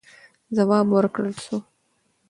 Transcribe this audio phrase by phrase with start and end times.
[0.55, 1.57] ځواب ورکړل سو.